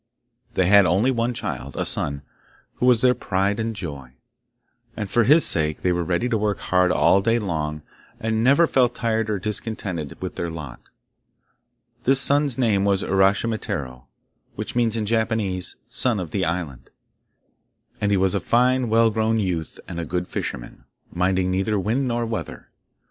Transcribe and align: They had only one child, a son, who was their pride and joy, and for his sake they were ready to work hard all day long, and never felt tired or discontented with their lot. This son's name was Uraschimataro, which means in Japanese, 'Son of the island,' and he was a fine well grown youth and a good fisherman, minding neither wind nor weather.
They 0.55 0.65
had 0.65 0.87
only 0.87 1.11
one 1.11 1.35
child, 1.35 1.75
a 1.77 1.85
son, 1.85 2.23
who 2.77 2.87
was 2.87 3.01
their 3.01 3.13
pride 3.13 3.59
and 3.59 3.75
joy, 3.75 4.13
and 4.97 5.07
for 5.07 5.25
his 5.25 5.45
sake 5.45 5.83
they 5.83 5.91
were 5.91 6.03
ready 6.03 6.27
to 6.27 6.39
work 6.39 6.57
hard 6.57 6.91
all 6.91 7.21
day 7.21 7.37
long, 7.37 7.83
and 8.19 8.43
never 8.43 8.65
felt 8.65 8.95
tired 8.95 9.29
or 9.29 9.37
discontented 9.37 10.19
with 10.19 10.37
their 10.37 10.49
lot. 10.49 10.79
This 12.05 12.19
son's 12.19 12.57
name 12.57 12.83
was 12.83 13.03
Uraschimataro, 13.03 14.05
which 14.55 14.75
means 14.75 14.97
in 14.97 15.05
Japanese, 15.05 15.75
'Son 15.87 16.19
of 16.19 16.31
the 16.31 16.45
island,' 16.45 16.89
and 18.01 18.09
he 18.09 18.17
was 18.17 18.33
a 18.33 18.39
fine 18.39 18.89
well 18.89 19.11
grown 19.11 19.37
youth 19.37 19.79
and 19.87 19.99
a 19.99 20.03
good 20.03 20.27
fisherman, 20.27 20.83
minding 21.13 21.51
neither 21.51 21.77
wind 21.79 22.07
nor 22.07 22.25
weather. 22.25 22.67